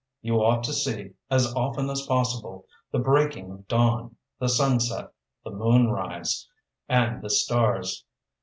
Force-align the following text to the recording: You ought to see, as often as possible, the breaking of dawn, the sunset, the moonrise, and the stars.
You 0.23 0.43
ought 0.43 0.63
to 0.63 0.73
see, 0.73 1.11
as 1.29 1.53
often 1.53 1.87
as 1.91 2.07
possible, 2.07 2.65
the 2.91 2.97
breaking 2.97 3.51
of 3.51 3.67
dawn, 3.67 4.15
the 4.39 4.49
sunset, 4.49 5.13
the 5.43 5.51
moonrise, 5.51 6.49
and 6.89 7.21
the 7.21 7.29
stars. 7.29 8.03